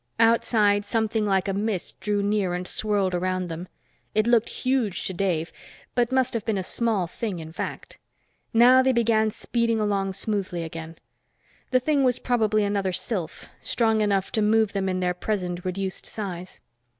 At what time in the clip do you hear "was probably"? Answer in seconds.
12.03-12.63